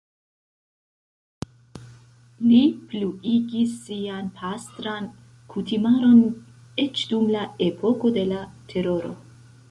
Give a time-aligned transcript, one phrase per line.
[2.45, 2.61] Li
[2.93, 5.09] pluigis sian pastran
[5.55, 6.23] kutimaron
[6.85, 8.41] eĉ dum la epoko de la
[8.73, 9.13] Teroro.